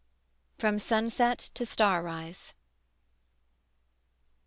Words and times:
FROM 0.57 0.79
SUNSET 0.79 1.37
TO 1.53 1.63
STAR 1.63 2.01
RISE. 2.01 2.55